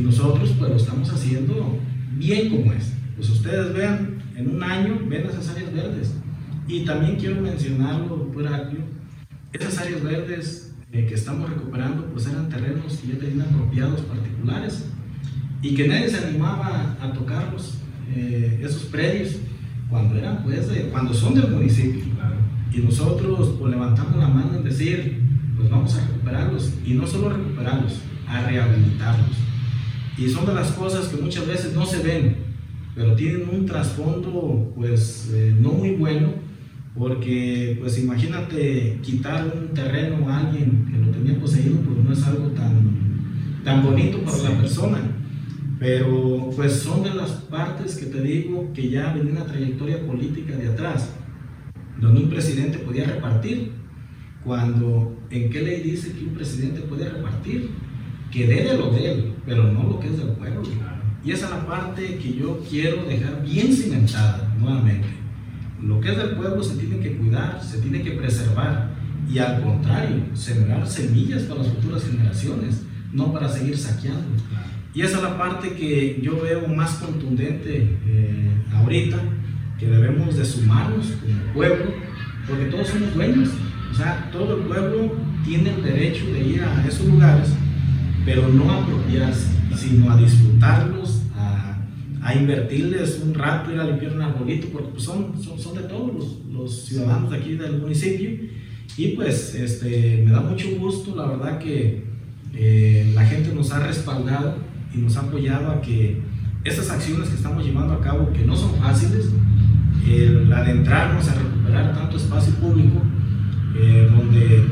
[0.00, 1.78] Y nosotros pues lo estamos haciendo
[2.16, 2.94] bien como es.
[3.16, 6.14] Pues ustedes vean, en un año ven esas áreas verdes.
[6.66, 8.48] Y también quiero mencionarlo, doctor
[9.52, 14.86] esas áreas verdes eh, que estamos recuperando pues eran terrenos que ya tenían apropiados particulares
[15.60, 17.74] y que nadie se animaba a tocarlos,
[18.14, 19.36] eh, esos predios,
[19.90, 22.04] cuando eran pues cuando son del municipio.
[22.72, 25.20] Y nosotros pues levantamos la mano en decir,
[25.58, 29.49] pues vamos a recuperarlos y no solo recuperarlos, a rehabilitarlos.
[30.20, 32.36] Y son de las cosas que muchas veces no se ven,
[32.94, 36.34] pero tienen un trasfondo pues eh, no muy bueno,
[36.94, 42.22] porque pues imagínate quitar un terreno a alguien que lo tenía poseído, pues no es
[42.24, 44.98] algo tan, tan bonito para la persona.
[45.78, 50.54] Pero pues son de las partes que te digo que ya venía una trayectoria política
[50.54, 51.14] de atrás,
[51.98, 53.72] donde un presidente podía repartir,
[54.44, 57.70] cuando en qué ley dice que un presidente puede repartir,
[58.30, 60.62] que dé de lo de él, pero no lo que es del pueblo.
[61.24, 65.08] Y esa es la parte que yo quiero dejar bien cimentada nuevamente.
[65.82, 68.90] Lo que es del pueblo se tiene que cuidar, se tiene que preservar
[69.30, 74.28] y al contrario, sembrar semillas para las futuras generaciones, no para seguir saqueando.
[74.92, 79.18] Y esa es la parte que yo veo más contundente eh, ahorita,
[79.78, 81.92] que debemos de sumarnos como pueblo,
[82.48, 83.50] porque todos somos dueños.
[83.90, 85.12] O sea, todo el pueblo
[85.44, 87.54] tiene el derecho de ir a esos lugares,
[88.24, 94.22] pero no a apropiarse sino a disfrutarlos, a, invertirles un rato, ir a limpiar un
[94.22, 98.30] arbolito, porque pues, son, son, son, de todos los, los, ciudadanos de aquí del municipio.
[98.96, 102.04] Y pues este, me da mucho gusto, la verdad que
[102.54, 104.56] eh, la gente nos ha respaldado
[104.94, 106.20] y nos ha apoyado a que
[106.62, 109.30] estas acciones que estamos llevando a cabo, que no son fáciles,
[110.06, 113.00] el adentrarnos a recuperar tanto espacio público,
[113.76, 114.64] eh, donde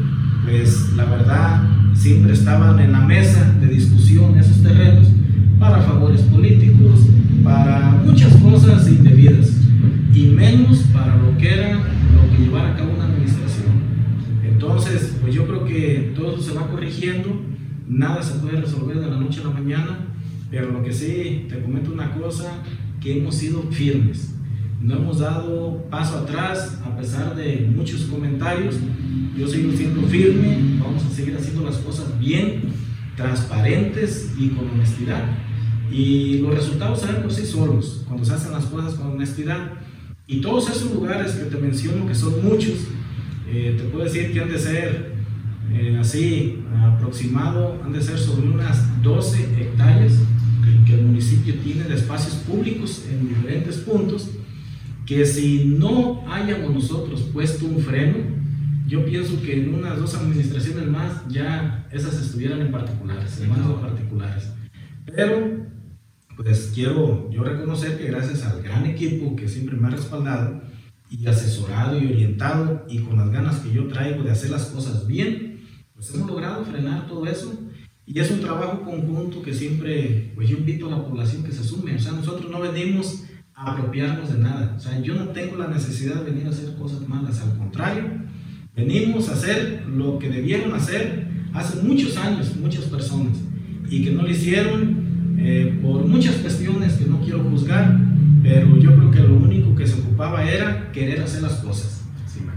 [0.44, 1.62] pues la verdad
[1.98, 5.08] siempre estaban en la mesa de discusión esos terrenos
[5.58, 7.08] para favores políticos,
[7.42, 9.52] para muchas cosas indebidas
[10.14, 13.72] y menos para lo que era lo que llevara a cabo una administración.
[14.44, 17.42] Entonces, pues yo creo que todo se va corrigiendo,
[17.88, 19.98] nada se puede resolver de la noche a la mañana,
[20.50, 22.62] pero lo que sí, te comento una cosa,
[23.00, 24.34] que hemos sido firmes,
[24.80, 28.76] no hemos dado paso atrás a pesar de muchos comentarios,
[29.36, 32.62] yo sigo siendo firme, vamos a seguir haciendo las cosas bien,
[33.16, 35.24] transparentes y con honestidad.
[35.90, 39.72] Y los resultados salen por sí solos, cuando se hacen las cosas con honestidad.
[40.26, 42.88] Y todos esos lugares que te menciono, que son muchos,
[43.48, 45.14] eh, te puedo decir que han de ser
[45.72, 50.14] eh, así, aproximado, han de ser sobre unas 12 hectáreas
[50.86, 54.30] que el municipio tiene de espacios públicos en diferentes puntos,
[55.06, 58.16] que si no hayamos nosotros puesto un freno,
[58.88, 63.80] yo pienso que en unas dos administraciones más ya esas estuvieran en particulares, en manos
[63.82, 64.50] particulares.
[65.04, 65.66] Pero,
[66.36, 70.62] pues quiero yo reconocer que gracias al gran equipo que siempre me ha respaldado
[71.10, 75.06] y asesorado y orientado y con las ganas que yo traigo de hacer las cosas
[75.06, 75.60] bien,
[75.94, 77.60] pues hemos logrado frenar todo eso.
[78.06, 81.62] Y es un trabajo conjunto que siempre, pues yo invito a la población que se
[81.62, 81.94] sume.
[81.94, 83.24] O sea, nosotros no venimos
[83.54, 84.74] a apropiarnos de nada.
[84.78, 87.42] O sea, yo no tengo la necesidad de venir a hacer cosas malas.
[87.42, 88.04] Al contrario,
[88.78, 93.36] Venimos a hacer lo que debieron hacer hace muchos años muchas personas
[93.90, 97.98] y que no lo hicieron eh, por muchas cuestiones que no quiero juzgar,
[98.40, 102.04] pero yo creo que lo único que se ocupaba era querer hacer las cosas.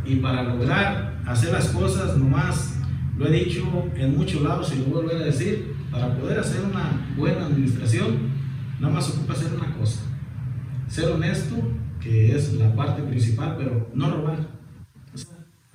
[0.05, 2.75] Y para lograr hacer las cosas, nomás
[3.17, 7.13] lo he dicho en muchos lados y lo vuelvo a decir, para poder hacer una
[7.17, 8.29] buena administración,
[8.79, 10.01] nada más ocupa hacer una cosa,
[10.88, 11.55] ser honesto,
[11.99, 14.61] que es la parte principal, pero no robar.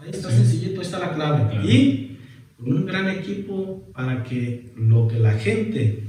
[0.07, 1.69] Ahí está sencillito, ahí está la clave.
[1.69, 2.19] Y
[2.57, 6.05] con un gran equipo para que lo que la gente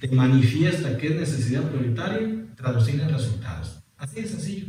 [0.00, 3.78] te manifiesta que es necesidad prioritaria, traducir en resultados.
[3.96, 4.66] Así de sencillo.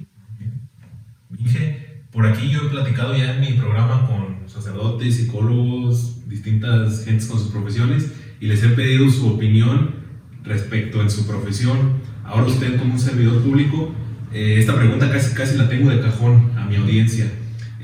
[1.30, 7.26] Dije, por aquí yo he platicado ya en mi programa con sacerdotes, psicólogos, distintas gentes
[7.26, 9.96] con sus profesiones y les he pedido su opinión
[10.44, 12.00] respecto en su profesión.
[12.24, 13.92] Ahora usted como un servidor público,
[14.32, 17.28] eh, esta pregunta casi, casi la tengo de cajón a mi audiencia.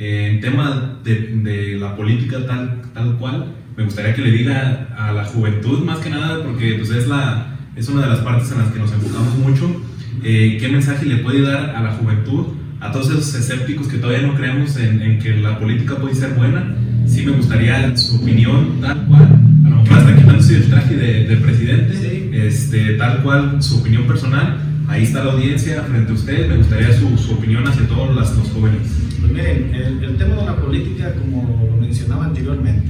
[0.03, 4.89] Eh, en tema de, de, la política tal, tal cual, me gustaría que le diga
[4.97, 8.51] a la juventud más que nada, porque pues, es, la, es una de las partes
[8.51, 9.81] en las que nos enfocamos mucho,
[10.21, 12.47] eh, qué mensaje le puede dar a la juventud,
[12.81, 16.33] a todos esos escépticos que todavía no creemos en, en, que la política puede ser
[16.33, 16.75] buena,
[17.07, 21.27] sí me gustaría su opinión tal cual, a lo mejor hasta quitándose el traje de,
[21.29, 24.57] del presidente, este, tal cual su opinión personal,
[24.89, 28.49] ahí está la audiencia frente a usted, me gustaría su, su opinión hacia todos los
[28.49, 29.02] jóvenes.
[29.23, 32.89] Pues miren, el, el tema de la política, como lo mencionaba anteriormente,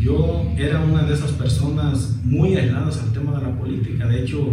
[0.00, 4.48] yo era una de esas personas muy aisladas al tema de la política, de hecho,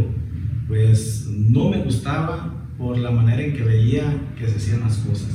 [0.67, 5.31] pues no me gustaba por la manera en que veía que se hacían las cosas.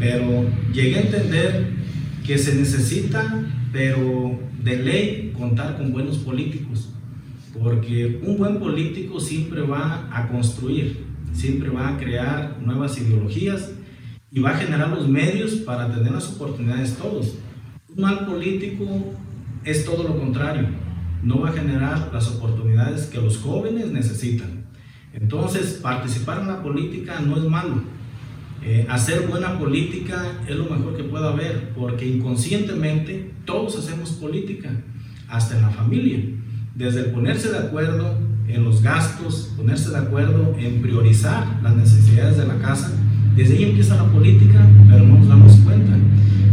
[0.00, 1.66] Pero llegué a entender
[2.26, 3.40] que se necesita,
[3.72, 6.88] pero de ley, contar con buenos políticos.
[7.56, 13.70] Porque un buen político siempre va a construir, siempre va a crear nuevas ideologías
[14.32, 17.34] y va a generar los medios para tener las oportunidades todos.
[17.94, 18.86] Un mal político
[19.62, 20.68] es todo lo contrario,
[21.22, 24.64] no va a generar las oportunidades que los jóvenes necesitan.
[25.12, 27.82] Entonces, participar en la política no es malo.
[28.64, 34.70] Eh, hacer buena política es lo mejor que pueda haber, porque inconscientemente todos hacemos política,
[35.28, 36.20] hasta en la familia.
[36.74, 38.18] Desde el ponerse de acuerdo
[38.48, 42.91] en los gastos, ponerse de acuerdo en priorizar las necesidades de la casa,
[43.42, 45.96] desde ahí empieza la política, pero no nos damos cuenta.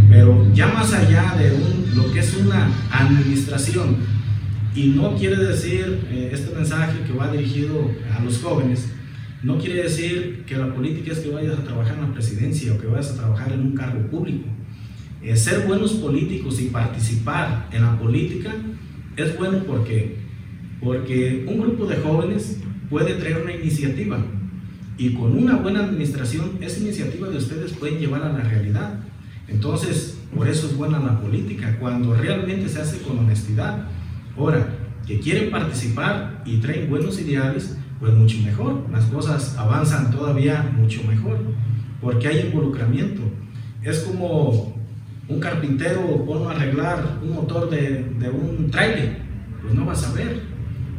[0.10, 3.98] Pero ya más allá de un, lo que es una administración,
[4.74, 8.90] y no quiere decir eh, este mensaje que va dirigido a los jóvenes,
[9.44, 12.80] no quiere decir que la política es que vayas a trabajar en la presidencia o
[12.80, 14.48] que vayas a trabajar en un cargo público.
[15.22, 18.52] Eh, ser buenos políticos y participar en la política
[19.16, 20.16] es bueno porque,
[20.82, 22.60] porque un grupo de jóvenes
[22.90, 24.20] puede traer una iniciativa
[25.00, 29.00] y con una buena administración esa iniciativa de ustedes pueden llevar a la realidad.
[29.48, 33.86] Entonces, por eso es buena la política, cuando realmente se hace con honestidad.
[34.38, 34.68] Ahora,
[35.08, 38.88] que quieren participar y traen buenos ideales, pues mucho mejor.
[38.92, 41.40] Las cosas avanzan todavía mucho mejor,
[42.02, 43.22] porque hay involucramiento.
[43.82, 44.76] Es como
[45.30, 49.18] un carpintero pone a arreglar un motor de, de un trailer,
[49.62, 50.42] pues no vas a ver.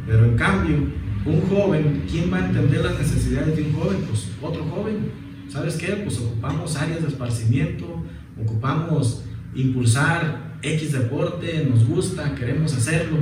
[0.07, 0.77] Pero en cambio,
[1.25, 3.97] un joven, ¿quién va a entender las necesidades de un joven?
[4.07, 5.11] Pues otro joven.
[5.49, 5.87] ¿Sabes qué?
[6.03, 8.03] Pues ocupamos áreas de esparcimiento,
[8.41, 13.17] ocupamos impulsar X deporte, nos gusta, queremos hacerlo.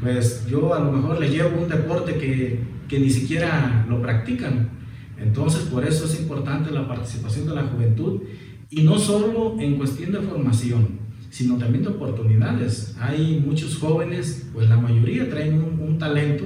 [0.00, 4.70] Pues yo a lo mejor le llevo un deporte que, que ni siquiera lo practican.
[5.18, 8.22] Entonces, por eso es importante la participación de la juventud
[8.70, 12.96] y no solo en cuestión de formación, sino también de oportunidades.
[13.00, 16.44] Hay muchos jóvenes, pues la mayoría traen un, un talento,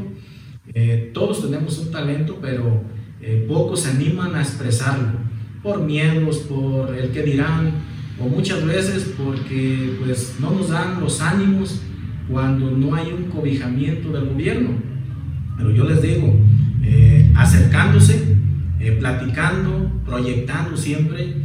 [0.69, 2.83] eh, todos tenemos un talento, pero
[3.21, 5.19] eh, pocos se animan a expresarlo,
[5.63, 7.73] por miedos, por el que dirán,
[8.21, 11.81] o muchas veces porque pues no nos dan los ánimos
[12.31, 14.71] cuando no hay un cobijamiento del gobierno.
[15.57, 16.35] Pero yo les digo,
[16.83, 18.37] eh, acercándose,
[18.99, 21.37] platicando, proyectando siempre,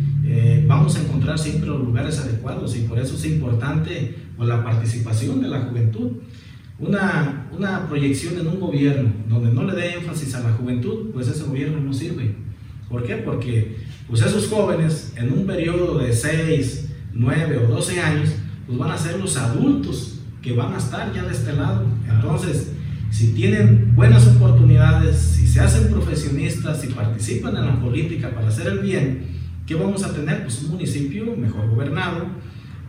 [0.67, 5.41] vamos a encontrar siempre los lugares adecuados y por eso es importante pues, la participación
[5.41, 6.13] de la juventud.
[6.79, 11.27] Una, una proyección en un gobierno donde no le dé énfasis a la juventud, pues
[11.27, 12.35] ese gobierno no sirve.
[12.87, 13.15] ¿Por qué?
[13.17, 18.29] Porque pues esos jóvenes en un periodo de 6, 9 o 12 años,
[18.65, 21.83] pues van a ser los adultos que van a estar ya de este lado.
[22.09, 22.71] Entonces,
[23.09, 28.67] si tienen buenas oportunidades, si se hacen profesionistas, si participan en la política para hacer
[28.67, 29.25] el bien,
[29.65, 30.43] ¿qué vamos a tener?
[30.43, 32.27] Pues un municipio mejor gobernado,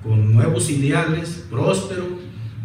[0.03, 2.07] con nuevos ideales, próspero,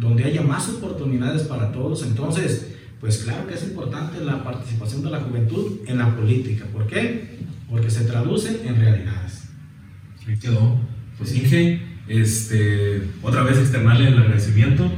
[0.00, 2.02] donde haya más oportunidades para todos.
[2.04, 6.64] Entonces, pues claro que es importante la participación de la juventud en la política.
[6.72, 7.38] ¿Por qué?
[7.70, 9.48] Porque se traduce en realidades.
[10.26, 10.80] Ahí quedó.
[11.18, 14.90] Pues Inge, este, otra vez externarle el agradecimiento.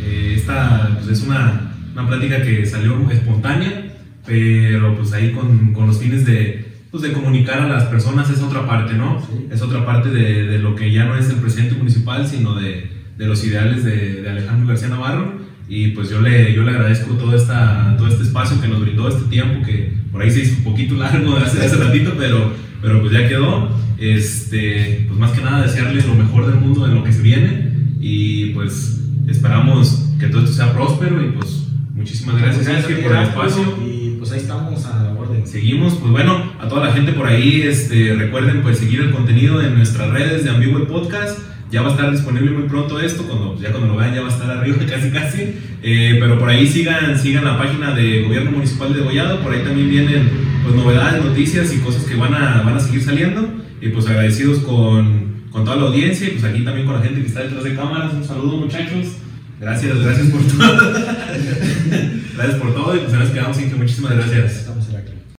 [0.00, 5.86] Eh, esta pues, es una, una plática que salió espontánea, pero pues ahí con, con
[5.86, 9.20] los fines de, pues, de comunicar a las personas es otra parte, ¿no?
[9.20, 9.48] Sí.
[9.50, 12.95] Es otra parte de, de, lo que ya no es el presidente municipal, sino de,
[13.16, 15.32] de los ideales de, de, Alejandro García Navarro.
[15.68, 19.08] Y pues yo le, yo le agradezco todo, esta, todo este espacio que nos brindó,
[19.08, 23.00] este tiempo que por ahí se hizo un poquito largo hace, hace ratito, pero, pero
[23.00, 23.68] pues ya quedó.
[23.98, 27.70] Este, pues más que nada desearles lo mejor del mundo en lo que se viene
[27.98, 33.78] y pues esperamos que todo esto sea próspero y pues muchísimas gracias por el espacio.
[33.84, 35.46] Y pues ahí estamos a la orden.
[35.46, 39.62] Seguimos, pues bueno, a toda la gente por ahí, este, recuerden pues seguir el contenido
[39.62, 41.38] en nuestras redes de Ambiguo Podcast.
[41.70, 44.28] Ya va a estar disponible muy pronto esto, cuando, ya cuando lo vean ya va
[44.28, 45.54] a estar arriba casi casi.
[45.82, 49.62] Eh, pero por ahí sigan, sigan la página de Gobierno Municipal de Degollado, por ahí
[49.62, 50.30] también vienen
[50.62, 53.48] pues, novedades, noticias y cosas que van a, van a seguir saliendo.
[53.80, 57.20] Y pues agradecidos con, con toda la audiencia y pues aquí también con la gente
[57.20, 58.14] que está detrás de cámaras.
[58.14, 59.16] Un saludo muchachos.
[59.60, 60.92] Gracias, gracias por todo.
[62.36, 64.66] gracias por todo y pues nos quedamos sin que muchísimas gracias.